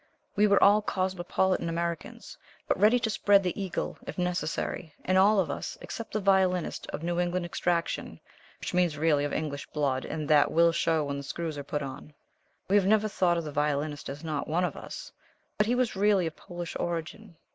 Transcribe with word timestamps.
We 0.35 0.47
were 0.47 0.63
all 0.63 0.81
Cosmopolitan 0.81 1.69
Americans, 1.69 2.35
but 2.67 2.79
ready 2.79 2.97
to 3.01 3.09
spread 3.11 3.43
the 3.43 3.61
Eagle, 3.61 3.99
if 4.07 4.17
necessary, 4.17 4.95
and 5.05 5.15
all 5.15 5.39
of 5.39 5.51
us, 5.51 5.77
except 5.79 6.13
the 6.13 6.19
Violinist, 6.19 6.87
of 6.87 7.03
New 7.03 7.19
England 7.19 7.45
extraction, 7.45 8.19
which 8.59 8.73
means 8.73 8.97
really 8.97 9.25
of 9.25 9.31
English 9.31 9.67
blood, 9.67 10.03
and 10.03 10.27
that 10.27 10.49
will 10.51 10.71
show 10.71 11.03
when 11.03 11.17
the 11.19 11.23
screws 11.23 11.55
are 11.55 11.63
put 11.63 11.83
on. 11.83 12.15
We 12.67 12.77
had 12.77 12.87
never 12.87 13.07
thought 13.07 13.37
of 13.37 13.43
the 13.43 13.51
Violinist 13.51 14.09
as 14.09 14.23
not 14.23 14.47
one 14.47 14.65
of 14.65 14.75
us, 14.75 15.11
but 15.59 15.67
he 15.67 15.75
was 15.75 15.95
really 15.95 16.25
of 16.25 16.35
Polish 16.35 16.75
origin. 16.79 17.37